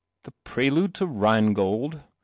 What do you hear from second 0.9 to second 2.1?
to Rhinegold?'